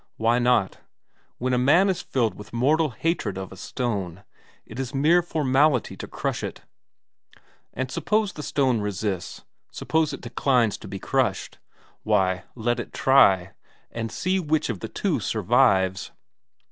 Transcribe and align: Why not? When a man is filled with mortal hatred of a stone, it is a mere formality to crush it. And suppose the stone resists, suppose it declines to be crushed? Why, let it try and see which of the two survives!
Why 0.17 0.39
not? 0.39 0.79
When 1.37 1.53
a 1.53 1.59
man 1.59 1.87
is 1.87 2.01
filled 2.01 2.33
with 2.33 2.53
mortal 2.53 2.89
hatred 2.89 3.37
of 3.37 3.51
a 3.51 3.55
stone, 3.55 4.23
it 4.65 4.79
is 4.79 4.93
a 4.93 4.97
mere 4.97 5.21
formality 5.21 5.95
to 5.97 6.07
crush 6.07 6.41
it. 6.41 6.61
And 7.75 7.91
suppose 7.91 8.33
the 8.33 8.41
stone 8.41 8.81
resists, 8.81 9.43
suppose 9.71 10.11
it 10.11 10.21
declines 10.21 10.79
to 10.79 10.87
be 10.87 10.97
crushed? 10.97 11.59
Why, 12.01 12.45
let 12.55 12.79
it 12.79 12.93
try 12.93 13.51
and 13.91 14.11
see 14.11 14.39
which 14.39 14.69
of 14.71 14.79
the 14.79 14.89
two 14.89 15.19
survives! 15.19 16.09